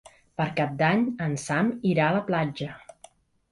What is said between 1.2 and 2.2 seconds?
en Sam irà a